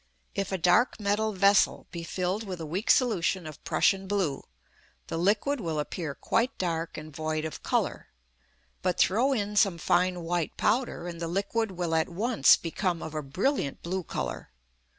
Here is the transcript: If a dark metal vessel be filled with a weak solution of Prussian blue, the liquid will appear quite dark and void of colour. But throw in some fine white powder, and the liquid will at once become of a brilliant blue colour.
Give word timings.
If 0.33 0.51
a 0.51 0.57
dark 0.57 0.99
metal 0.99 1.31
vessel 1.31 1.85
be 1.91 2.01
filled 2.01 2.43
with 2.43 2.59
a 2.59 2.65
weak 2.65 2.89
solution 2.89 3.45
of 3.45 3.63
Prussian 3.63 4.07
blue, 4.07 4.41
the 5.09 5.17
liquid 5.19 5.61
will 5.61 5.79
appear 5.79 6.15
quite 6.15 6.57
dark 6.57 6.97
and 6.97 7.15
void 7.15 7.45
of 7.45 7.61
colour. 7.61 8.07
But 8.81 8.97
throw 8.97 9.31
in 9.31 9.55
some 9.55 9.77
fine 9.77 10.21
white 10.21 10.57
powder, 10.57 11.07
and 11.07 11.19
the 11.21 11.27
liquid 11.27 11.73
will 11.73 11.93
at 11.93 12.09
once 12.09 12.57
become 12.57 13.03
of 13.03 13.13
a 13.13 13.21
brilliant 13.21 13.83
blue 13.83 14.01
colour. 14.01 14.49